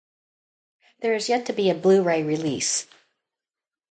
[1.01, 2.87] There has yet to be a Blu-Ray release.